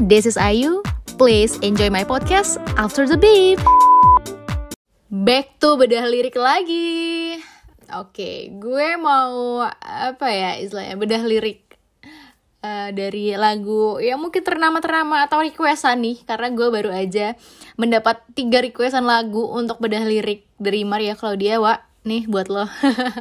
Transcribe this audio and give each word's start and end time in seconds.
this 0.00 0.24
is 0.24 0.40
Ayu. 0.40 0.80
Please 1.20 1.60
enjoy 1.60 1.92
my 1.92 2.06
podcast 2.06 2.56
after 2.80 3.04
the 3.04 3.20
beep. 3.20 3.60
Back 5.12 5.60
to 5.60 5.76
bedah 5.76 6.08
lirik 6.08 6.38
lagi. 6.40 7.36
Oke, 7.92 8.48
gue 8.56 8.96
mau 8.96 9.60
apa 9.84 10.28
ya 10.32 10.56
istilahnya 10.56 10.96
bedah 10.96 11.22
lirik 11.28 11.76
uh, 12.64 12.88
dari 12.94 13.36
lagu 13.36 14.00
yang 14.00 14.16
mungkin 14.16 14.40
ternama-ternama 14.40 15.28
atau 15.28 15.44
requestan 15.44 16.00
nih 16.00 16.24
karena 16.24 16.48
gue 16.48 16.68
baru 16.72 16.90
aja 16.94 17.36
mendapat 17.76 18.24
tiga 18.32 18.64
requestan 18.64 19.04
lagu 19.04 19.44
untuk 19.52 19.76
bedah 19.76 20.08
lirik 20.08 20.48
dari 20.56 20.88
Maria 20.88 21.12
Claudia 21.12 21.60
Wak 21.60 22.08
nih 22.08 22.26
buat 22.26 22.50
lo 22.50 22.66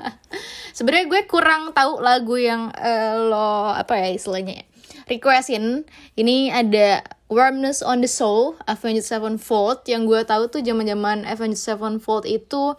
sebenarnya 0.78 1.06
gue 1.06 1.22
kurang 1.30 1.76
tahu 1.76 2.02
lagu 2.02 2.34
yang 2.40 2.74
uh, 2.74 3.14
lo 3.30 3.76
apa 3.76 3.94
ya 4.00 4.10
istilahnya 4.16 4.71
requestin 5.12 5.84
ini 6.16 6.48
ada 6.48 7.04
Warmness 7.32 7.80
on 7.80 8.04
the 8.04 8.12
Soul 8.12 8.60
Avenged 8.68 9.08
Sevenfold. 9.08 9.88
Yang 9.88 10.02
gue 10.08 10.22
tahu 10.28 10.44
tuh 10.52 10.62
zaman 10.64 10.84
zaman 10.84 11.24
Avenged 11.24 11.60
Sevenfold 11.60 12.28
itu 12.28 12.76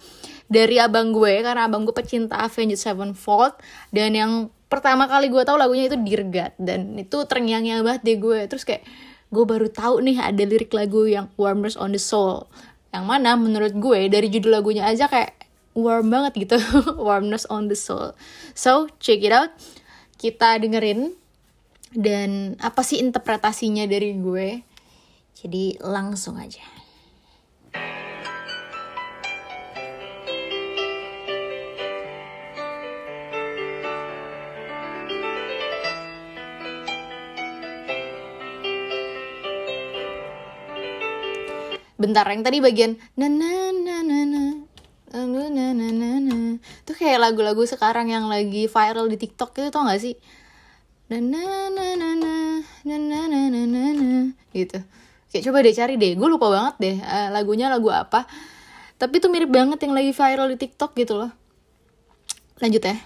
dari 0.48 0.76
abang 0.76 1.12
gue 1.12 1.40
karena 1.40 1.68
abang 1.68 1.88
gue 1.88 1.96
pecinta 1.96 2.36
Avenged 2.40 2.76
Sevenfold. 2.76 3.56
Dan 3.88 4.12
yang 4.12 4.32
pertama 4.68 5.08
kali 5.08 5.32
gue 5.32 5.40
tahu 5.44 5.56
lagunya 5.56 5.88
itu 5.88 5.96
Dear 6.00 6.28
dan 6.60 6.96
itu 7.00 7.24
terngiang-ngiang 7.24 7.80
banget 7.80 8.02
deh 8.04 8.16
gue. 8.20 8.44
Terus 8.48 8.64
kayak 8.68 8.84
gue 9.32 9.44
baru 9.48 9.72
tahu 9.72 10.04
nih 10.04 10.20
ada 10.20 10.44
lirik 10.44 10.72
lagu 10.76 11.08
yang 11.08 11.32
Warmness 11.40 11.80
on 11.80 11.96
the 11.96 12.00
Soul. 12.00 12.44
Yang 12.92 13.04
mana 13.08 13.40
menurut 13.40 13.72
gue 13.72 14.12
dari 14.12 14.28
judul 14.28 14.52
lagunya 14.52 14.84
aja 14.84 15.08
kayak 15.08 15.48
warm 15.72 16.12
banget 16.12 16.44
gitu. 16.44 16.60
Warmness 17.08 17.48
on 17.48 17.72
the 17.72 17.76
Soul. 17.76 18.12
So 18.52 18.92
check 19.00 19.24
it 19.24 19.32
out. 19.32 19.48
Kita 20.20 20.60
dengerin 20.60 21.21
dan 21.92 22.56
apa 22.60 22.80
sih 22.80 23.00
interpretasinya 23.00 23.84
dari 23.84 24.16
gue? 24.16 24.64
Jadi 25.36 25.76
langsung 25.80 26.40
aja. 26.40 26.64
Bentar 42.00 42.26
yang 42.34 42.42
tadi 42.42 42.58
bagian 42.58 42.98
na 43.14 43.30
na 43.30 43.70
na 43.70 44.02
na 44.02 44.18
na 44.26 44.44
na 45.12 45.66
na 45.70 45.88
na 45.92 46.10
na 46.18 46.36
tuh 46.82 46.98
kayak 46.98 47.22
lagu-lagu 47.22 47.62
sekarang 47.62 48.10
yang 48.10 48.26
lagi 48.26 48.66
viral 48.66 49.06
di 49.06 49.14
TikTok 49.20 49.54
itu 49.54 49.70
tau 49.70 49.86
gak 49.86 50.02
sih 50.02 50.18
na 51.20 51.68
na 51.68 51.68
na 51.68 51.86
na 51.98 52.10
na 52.16 52.34
na 52.88 52.96
na 52.96 53.20
na 53.28 53.40
na 53.52 53.60
na 53.68 53.82
na 53.92 54.10
gitu 54.56 54.80
kayak 55.28 55.44
coba 55.44 55.58
deh 55.60 55.74
cari 55.76 55.94
deh 56.00 56.12
gue 56.16 56.28
lupa 56.28 56.48
banget 56.48 56.74
deh 56.80 56.96
uh, 57.04 57.28
lagunya 57.28 57.68
lagu 57.68 57.92
apa 57.92 58.24
tapi 58.96 59.20
tuh 59.20 59.28
mirip 59.28 59.52
banget 59.52 59.84
yang 59.84 59.92
lagi 59.92 60.12
viral 60.16 60.48
di 60.48 60.56
TikTok 60.56 60.96
gitu 60.96 61.20
loh 61.20 61.32
lanjut 62.64 62.80
ya 62.80 62.96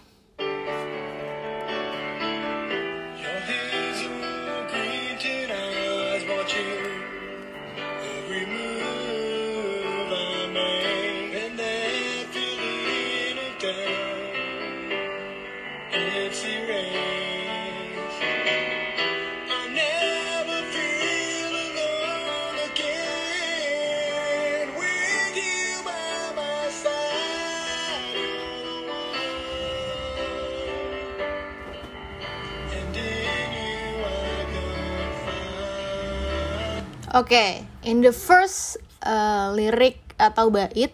Oke, 37.17 37.33
okay, 37.33 37.51
in 37.89 38.05
the 38.05 38.13
first 38.13 38.77
uh, 39.01 39.49
lirik 39.57 39.97
atau 40.21 40.53
bait, 40.53 40.93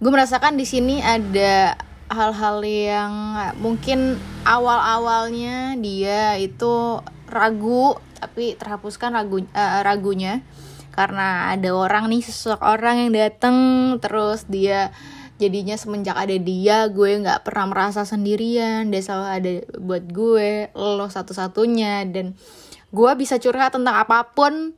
gue 0.00 0.08
merasakan 0.08 0.56
di 0.56 0.64
sini 0.64 1.04
ada 1.04 1.76
hal-hal 2.08 2.64
yang 2.64 3.12
mungkin 3.60 4.16
awal-awalnya 4.48 5.76
dia 5.76 6.40
itu 6.40 7.04
ragu, 7.28 8.00
tapi 8.16 8.56
terhapuskan 8.56 9.12
ragu 9.12 9.44
uh, 9.52 9.84
ragunya. 9.84 10.40
Karena 10.88 11.52
ada 11.52 11.68
orang 11.76 12.08
nih 12.08 12.24
seseorang 12.24 13.04
yang 13.04 13.12
datang 13.12 13.56
terus 14.00 14.48
dia 14.48 14.88
jadinya 15.36 15.76
semenjak 15.76 16.16
ada 16.16 16.36
dia 16.40 16.88
gue 16.88 17.20
nggak 17.28 17.44
pernah 17.44 17.68
merasa 17.68 18.08
sendirian 18.08 18.88
dia 18.88 19.02
selalu 19.04 19.26
ada 19.28 19.52
buat 19.82 20.04
gue 20.06 20.70
lo 20.78 21.10
satu-satunya 21.10 22.08
dan 22.08 22.38
gue 22.92 23.10
bisa 23.16 23.40
curhat 23.40 23.72
tentang 23.72 23.96
apa 23.96 24.36
pun 24.36 24.76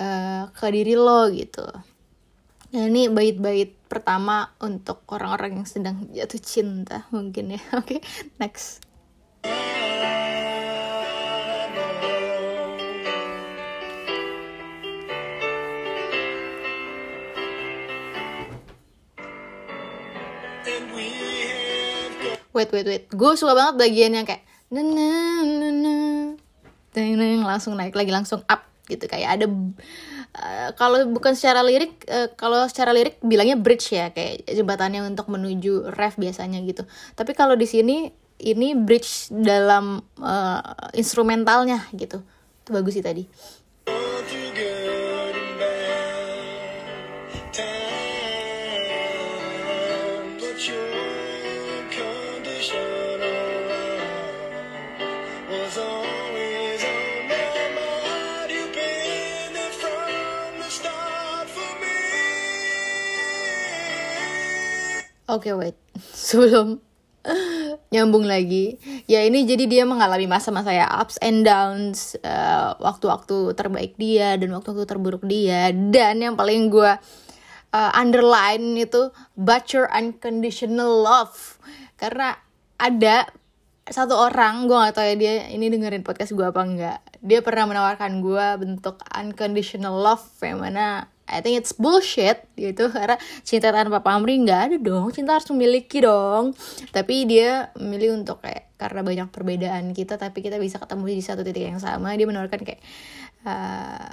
uh, 0.00 0.50
ke 0.50 0.66
diri 0.70 0.94
lo 0.98 1.30
gitu. 1.30 1.66
Nah, 2.74 2.90
ini 2.90 3.06
bait-bait 3.06 3.78
pertama 3.86 4.50
untuk 4.58 5.06
orang-orang 5.06 5.62
yang 5.62 5.68
sedang 5.68 6.10
jatuh 6.10 6.42
cinta 6.42 7.06
mungkin 7.14 7.54
ya. 7.54 7.62
Oke 7.78 7.98
okay, 7.98 8.00
next. 8.42 8.82
Wait 22.54 22.70
wait 22.70 22.86
wait. 22.86 23.04
Gue 23.10 23.34
suka 23.34 23.54
banget 23.54 23.74
bagian 23.82 24.14
yang 24.14 24.26
kayak 24.26 24.46
na 24.70 24.82
na 24.82 25.06
na 25.42 25.68
na 25.70 25.94
langsung 27.46 27.78
naik 27.78 27.94
lagi 27.94 28.10
langsung 28.10 28.42
up 28.50 28.73
gitu. 28.86 29.04
Kayak 29.08 29.40
ada 29.40 29.46
uh, 29.48 30.70
kalau 30.76 31.08
bukan 31.10 31.32
secara 31.32 31.64
lirik 31.64 32.04
uh, 32.08 32.32
kalau 32.36 32.64
secara 32.68 32.92
lirik 32.92 33.18
bilangnya 33.24 33.56
bridge 33.56 33.92
ya 33.92 34.12
kayak 34.12 34.44
jembatannya 34.48 35.04
untuk 35.04 35.28
menuju 35.32 35.94
ref 35.94 36.20
biasanya 36.20 36.60
gitu. 36.62 36.84
Tapi 37.16 37.32
kalau 37.32 37.56
di 37.56 37.64
sini 37.64 38.12
ini 38.44 38.76
bridge 38.76 39.32
dalam 39.32 40.02
uh, 40.20 40.60
instrumentalnya 40.92 41.86
gitu. 41.96 42.20
Itu 42.64 42.70
bagus 42.72 42.96
sih 42.96 43.04
tadi 43.04 43.24
Oke, 65.34 65.50
okay, 65.50 65.54
wait. 65.74 65.76
Sebelum 66.30 66.78
nyambung 67.90 68.22
lagi, 68.22 68.78
ya 69.10 69.24
ini 69.26 69.42
jadi 69.48 69.66
dia 69.66 69.82
mengalami 69.82 70.30
masa-masa 70.30 70.70
ya 70.70 70.86
ups 71.00 71.18
and 71.18 71.42
downs, 71.42 72.14
uh, 72.22 72.76
waktu-waktu 72.78 73.56
terbaik 73.58 73.98
dia 73.98 74.38
dan 74.38 74.54
waktu-waktu 74.54 74.86
terburuk 74.86 75.26
dia. 75.26 75.74
Dan 75.74 76.22
yang 76.22 76.38
paling 76.38 76.70
gue 76.70 76.92
uh, 77.74 77.90
underline 77.98 78.78
itu 78.78 79.10
but 79.34 79.66
your 79.74 79.90
unconditional 79.90 81.02
love. 81.02 81.58
Karena 81.98 82.38
ada 82.78 83.26
satu 83.90 84.14
orang, 84.14 84.70
gue 84.70 84.76
gak 84.78 84.94
tau 84.94 85.04
ya 85.04 85.18
dia 85.18 85.34
ini 85.50 85.66
dengerin 85.66 86.06
podcast 86.06 86.30
gue 86.30 86.46
apa 86.46 86.62
enggak. 86.62 86.98
Dia 87.26 87.42
pernah 87.42 87.66
menawarkan 87.74 88.22
gue 88.22 88.46
bentuk 88.62 89.02
unconditional 89.10 89.98
love 89.98 90.24
yang 90.46 90.62
mana 90.62 91.10
I 91.24 91.40
think 91.40 91.56
it's 91.56 91.72
bullshit 91.72 92.44
gitu. 92.54 92.92
Karena 92.92 93.16
cinta 93.42 93.72
tanpa 93.72 94.04
pamrih 94.04 94.40
nggak 94.44 94.60
ada 94.70 94.76
dong. 94.76 95.08
Cinta 95.10 95.36
harus 95.36 95.48
memiliki 95.50 96.04
dong. 96.04 96.52
Tapi 96.92 97.24
dia 97.24 97.72
memilih 97.80 98.20
untuk 98.20 98.44
kayak 98.44 98.74
karena 98.76 99.00
banyak 99.00 99.28
perbedaan 99.32 99.96
kita 99.96 100.20
tapi 100.20 100.44
kita 100.44 100.60
bisa 100.60 100.76
ketemu 100.76 101.16
di 101.16 101.24
satu 101.24 101.40
titik 101.40 101.72
yang 101.72 101.80
sama 101.80 102.12
dia 102.18 102.28
menawarkan 102.28 102.60
kayak 102.66 102.82
uh, 103.48 104.12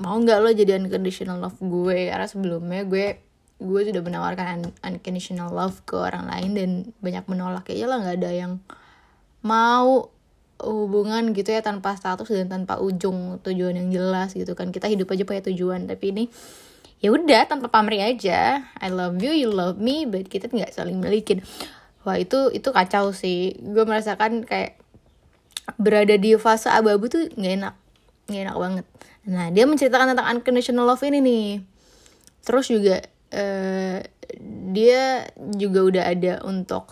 mau 0.00 0.16
nggak 0.16 0.38
lo 0.40 0.50
jadi 0.56 0.80
unconditional 0.80 1.38
love 1.38 1.58
gue? 1.60 2.08
Karena 2.08 2.26
sebelumnya 2.26 2.82
gue 2.88 3.20
gue 3.62 3.80
sudah 3.86 4.02
menawarkan 4.02 4.46
un 4.58 4.62
unconditional 4.82 5.54
love 5.54 5.84
ke 5.86 5.94
orang 5.94 6.26
lain 6.26 6.50
dan 6.56 6.70
banyak 7.04 7.24
menolak. 7.28 7.68
Ya 7.70 7.86
lah 7.86 8.02
nggak 8.02 8.16
ada 8.18 8.30
yang 8.32 8.52
mau 9.44 10.08
hubungan 10.62 11.34
gitu 11.34 11.52
ya 11.52 11.60
tanpa 11.60 11.94
status 11.98 12.30
dan 12.30 12.48
tanpa 12.48 12.78
ujung 12.78 13.38
tujuan 13.42 13.74
yang 13.76 13.88
jelas 13.90 14.32
gitu 14.32 14.54
kan. 14.54 14.70
Kita 14.70 14.88
hidup 14.88 15.10
aja 15.12 15.22
pakai 15.26 15.42
tujuan 15.52 15.86
tapi 15.90 16.14
ini 16.14 16.24
ya 17.02 17.10
udah 17.10 17.50
tanpa 17.50 17.68
pamrih 17.68 18.02
aja. 18.02 18.66
I 18.78 18.88
love 18.88 19.18
you 19.20 19.34
you 19.34 19.50
love 19.50 19.78
me 19.82 20.06
but 20.06 20.30
kita 20.30 20.48
nggak 20.48 20.72
saling 20.72 21.02
milikin 21.02 21.42
wah 22.06 22.18
itu 22.18 22.50
itu 22.54 22.68
kacau 22.70 23.10
sih. 23.10 23.58
Gue 23.58 23.82
merasakan 23.86 24.46
kayak 24.46 24.78
berada 25.78 26.18
di 26.18 26.34
fase 26.38 26.70
abu-abu 26.70 27.06
tuh 27.06 27.30
nggak 27.34 27.54
enak 27.58 27.74
nggak 28.30 28.42
enak 28.48 28.56
banget. 28.58 28.86
Nah 29.28 29.46
dia 29.54 29.64
menceritakan 29.66 30.14
tentang 30.14 30.28
unconditional 30.38 30.86
love 30.86 31.02
ini 31.06 31.18
nih. 31.22 31.48
Terus 32.42 32.66
juga 32.70 33.02
uh, 33.34 33.98
dia 34.72 35.26
juga 35.54 35.80
udah 35.86 36.04
ada 36.08 36.32
untuk 36.42 36.90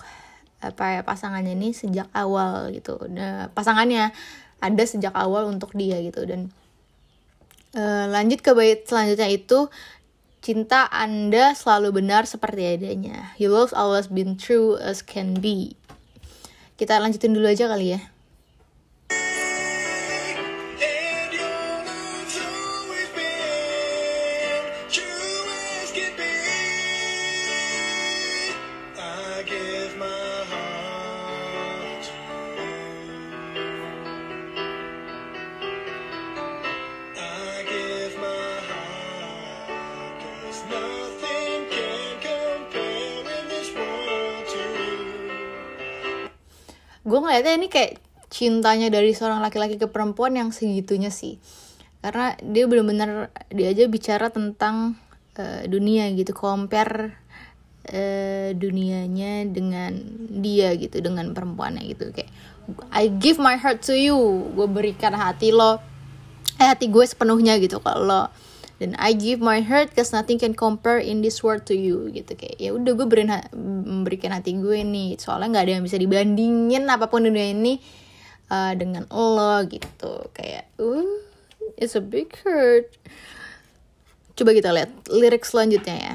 apa 0.61 1.01
ya 1.01 1.03
pasangannya 1.03 1.57
ini 1.57 1.73
sejak 1.73 2.09
awal 2.13 2.69
gitu. 2.73 3.01
Nah, 3.09 3.49
pasangannya 3.53 4.13
ada 4.61 4.85
sejak 4.85 5.17
awal 5.17 5.49
untuk 5.49 5.73
dia 5.73 5.99
gitu. 6.05 6.23
Dan 6.29 6.53
uh, 7.77 8.07
lanjut 8.13 8.45
ke 8.45 8.53
bait 8.53 8.85
selanjutnya 8.85 9.29
itu 9.33 9.73
cinta 10.41 10.89
anda 10.93 11.57
selalu 11.57 12.05
benar 12.05 12.29
seperti 12.29 12.77
adanya. 12.77 13.33
Your 13.41 13.57
love 13.57 13.73
always 13.73 14.09
been 14.09 14.37
true 14.37 14.77
as 14.77 15.01
can 15.01 15.41
be. 15.41 15.77
Kita 16.77 16.97
lanjutin 17.01 17.37
dulu 17.37 17.49
aja 17.49 17.69
kali 17.69 17.97
ya 17.97 18.01
gue 47.05 47.19
ngeliatnya 47.19 47.55
ini 47.57 47.69
kayak 47.73 48.01
cintanya 48.31 48.89
dari 48.89 49.11
seorang 49.11 49.43
laki-laki 49.43 49.77
ke 49.77 49.91
perempuan 49.91 50.37
yang 50.39 50.55
segitunya 50.55 51.11
sih. 51.11 51.41
Karena 52.01 52.33
dia 52.41 52.65
bener-bener 52.65 53.29
dia 53.53 53.69
aja 53.75 53.85
bicara 53.91 54.33
tentang 54.33 54.97
uh, 55.37 55.63
dunia 55.67 56.09
gitu. 56.17 56.33
Compare 56.33 57.17
uh, 57.91 58.49
dunianya 58.55 59.45
dengan 59.51 59.99
dia 60.41 60.73
gitu 60.79 61.03
dengan 61.03 61.35
perempuannya 61.37 61.85
gitu. 61.91 62.15
Kayak 62.15 62.31
I 62.95 63.11
give 63.11 63.43
my 63.43 63.59
heart 63.59 63.83
to 63.91 63.99
you. 63.99 64.17
Gue 64.55 64.71
berikan 64.71 65.13
hati 65.13 65.51
lo 65.51 65.83
eh 66.61 66.69
hati 66.69 66.93
gue 66.93 67.05
sepenuhnya 67.09 67.57
gitu 67.57 67.81
kalau 67.81 68.29
dan 68.81 68.97
I 68.97 69.13
give 69.13 69.45
my 69.45 69.61
heart 69.61 69.93
cause 69.93 70.17
nothing 70.17 70.41
can 70.41 70.57
compare 70.57 70.97
in 70.97 71.21
this 71.21 71.45
world 71.45 71.69
to 71.69 71.77
you 71.77 72.09
gitu. 72.09 72.33
Kayak 72.33 72.57
ya 72.57 72.73
udah 72.73 72.97
gue 72.97 73.05
beri 73.05 73.29
memberikan 73.53 74.33
hati 74.33 74.57
gue 74.57 74.81
nih 74.81 75.21
soalnya 75.21 75.53
nggak 75.53 75.65
ada 75.69 75.73
yang 75.77 75.85
bisa 75.85 76.01
dibandingin 76.01 76.89
apa 76.89 77.13
pun 77.13 77.29
dunia 77.29 77.53
ini 77.53 77.77
uh, 78.49 78.73
dengan 78.73 79.05
lo 79.13 79.61
gitu. 79.69 80.33
Kayak 80.33 80.73
uh 80.81 81.21
it's 81.77 81.93
a 81.93 82.01
big 82.01 82.33
hurt. 82.41 82.97
Coba 84.33 84.57
kita 84.57 84.73
lihat 84.73 84.89
lirik 85.13 85.45
selanjutnya 85.45 85.97
ya. 86.01 86.15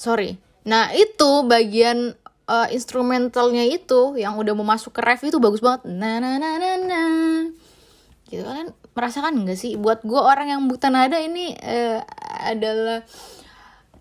Sorry. 0.00 0.40
Nah 0.64 0.96
itu 0.96 1.44
bagian 1.44 2.16
uh, 2.50 2.68
instrumentalnya 2.74 3.62
itu 3.70 4.18
yang 4.18 4.34
udah 4.34 4.52
mau 4.58 4.66
masuk 4.66 4.98
ke 4.98 5.00
ref 5.06 5.22
itu 5.22 5.38
bagus 5.38 5.62
banget. 5.62 5.86
Nah 5.86 6.18
nah 6.18 6.34
nah 6.42 6.58
nah 6.58 6.74
nah 6.82 7.46
gitu 8.26 8.42
kalian 8.42 8.74
merasakan 8.94 9.46
nggak 9.46 9.58
sih? 9.58 9.78
Buat 9.78 10.02
gue 10.02 10.18
orang 10.18 10.50
yang 10.50 10.62
buta 10.66 10.90
nada 10.90 11.22
ini 11.22 11.54
uh, 11.54 12.02
adalah 12.50 13.06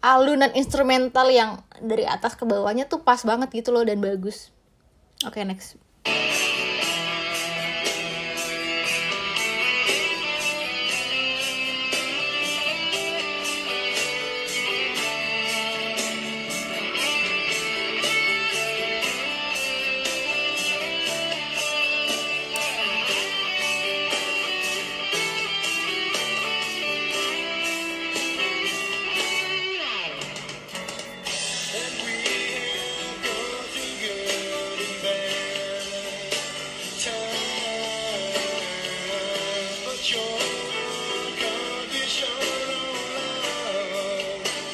alunan 0.01 0.49
instrumental 0.57 1.29
yang 1.29 1.61
dari 1.77 2.09
atas 2.09 2.33
ke 2.33 2.47
bawahnya 2.47 2.89
tuh 2.89 3.05
pas 3.05 3.21
banget 3.21 3.53
gitu 3.53 3.69
loh 3.69 3.85
dan 3.85 4.01
bagus. 4.01 4.49
Oke 5.27 5.39
okay, 5.39 5.43
next 5.45 5.77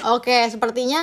Oke, 0.05 0.37
sepertinya 0.53 1.01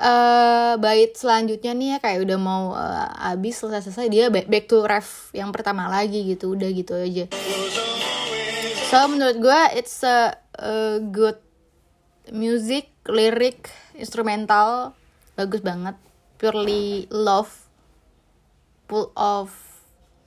uh, 0.00 0.80
bait 0.80 1.12
selanjutnya 1.12 1.76
nih 1.76 1.88
ya 1.92 1.98
kayak 2.00 2.24
udah 2.24 2.38
mau 2.40 2.72
uh, 2.72 3.08
habis 3.20 3.60
selesai-selesai 3.60 4.06
dia 4.08 4.32
back, 4.32 4.64
to 4.64 4.80
ref 4.88 5.28
yang 5.36 5.52
pertama 5.52 5.92
lagi 5.92 6.24
gitu, 6.24 6.56
udah 6.56 6.68
gitu 6.72 6.96
aja. 6.96 7.28
So 8.88 9.04
menurut 9.12 9.36
gue 9.44 9.60
it's 9.76 10.00
a, 10.08 10.40
a 10.56 11.04
good 11.04 11.36
music, 12.32 12.88
lirik, 13.04 13.68
instrumental 13.92 14.96
bagus 15.36 15.60
banget, 15.60 15.98
purely 16.40 17.04
love, 17.12 17.52
full 18.88 19.12
of 19.18 19.52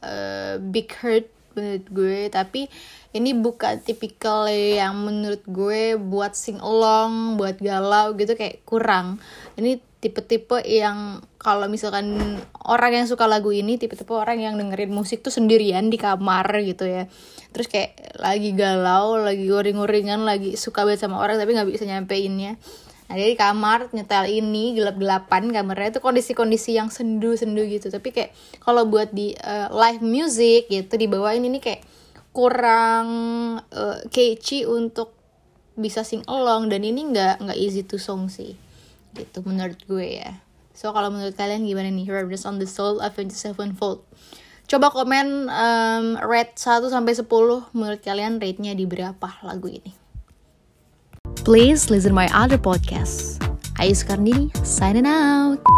uh, 0.06 0.62
big 0.62 0.94
hurt 1.02 1.34
menurut 1.58 1.86
gue 1.90 2.20
tapi 2.30 2.70
ini 3.18 3.34
bukan 3.34 3.82
tipikal 3.82 4.46
yang 4.48 5.02
menurut 5.02 5.42
gue 5.50 5.98
buat 5.98 6.38
sing 6.38 6.62
along 6.62 7.42
buat 7.42 7.58
galau 7.58 8.14
gitu 8.14 8.38
kayak 8.38 8.62
kurang. 8.62 9.18
Ini 9.58 9.82
tipe-tipe 9.98 10.62
yang 10.62 11.26
kalau 11.42 11.66
misalkan 11.66 12.38
orang 12.62 13.02
yang 13.02 13.08
suka 13.10 13.26
lagu 13.26 13.50
ini 13.50 13.82
tipe-tipe 13.82 14.14
orang 14.14 14.38
yang 14.38 14.54
dengerin 14.54 14.94
musik 14.94 15.26
tuh 15.26 15.34
sendirian 15.34 15.90
di 15.90 15.98
kamar 15.98 16.46
gitu 16.62 16.86
ya. 16.86 17.10
Terus 17.50 17.66
kayak 17.66 18.22
lagi 18.22 18.54
galau 18.54 19.18
lagi 19.18 19.50
goring-goringan 19.50 20.22
lagi 20.22 20.54
suka 20.54 20.86
banget 20.86 21.02
sama 21.10 21.18
orang 21.18 21.42
tapi 21.42 21.58
nggak 21.58 21.74
bisa 21.74 21.90
nyampeinnya 21.90 22.62
Nah, 23.08 23.16
dia 23.16 23.28
di 23.32 23.40
kamar 23.40 23.88
nyetel 23.96 24.28
ini 24.28 24.76
gelap-gelapan 24.76 25.56
kamarnya 25.56 25.96
itu 25.96 26.02
kondisi-kondisi 26.04 26.76
yang 26.76 26.92
sendu-sendu 26.92 27.64
gitu. 27.64 27.88
Tapi 27.88 28.12
kayak 28.12 28.32
kalau 28.60 28.84
buat 28.84 29.16
di 29.16 29.32
uh, 29.40 29.72
live 29.72 30.04
music 30.04 30.68
gitu 30.68 31.00
dibawain 31.00 31.40
ini 31.40 31.64
kayak 31.64 31.88
kurang 32.36 33.08
uh, 33.72 34.00
catchy 34.12 34.68
untuk 34.68 35.16
bisa 35.80 36.04
sing 36.04 36.26
along 36.28 36.68
dan 36.68 36.84
ini 36.84 37.08
nggak 37.16 37.48
nggak 37.48 37.58
easy 37.58 37.88
to 37.88 37.96
song 37.96 38.28
sih. 38.28 38.60
Gitu 39.16 39.40
menurut 39.48 39.80
gue 39.88 40.20
ya. 40.20 40.44
So 40.76 40.92
kalau 40.92 41.08
menurut 41.08 41.34
kalian 41.34 41.64
gimana 41.64 41.88
nih 41.90 42.12
Rivers 42.12 42.44
on 42.44 42.60
the 42.60 42.68
Soul 42.68 43.00
Avenged 43.00 43.40
Sevenfold? 43.40 44.04
Coba 44.68 44.92
komen 44.92 45.48
um, 45.48 46.06
rate 46.28 46.60
1 46.60 46.92
sampai 46.92 47.16
10 47.16 47.24
menurut 47.72 48.04
kalian 48.04 48.44
rate-nya 48.44 48.76
di 48.76 48.84
berapa 48.84 49.40
lagu 49.48 49.72
ini? 49.72 50.07
Please 51.48 51.90
listen 51.90 52.14
my 52.14 52.28
other 52.34 52.58
podcasts. 52.58 53.40
Ayu 53.80 53.96
Skarnini, 53.96 54.52
signing 54.68 55.08
out. 55.08 55.77